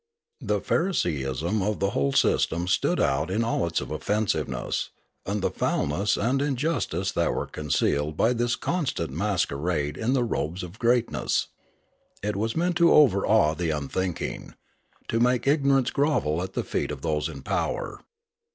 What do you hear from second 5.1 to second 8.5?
and the foulness and injustice that were concealed by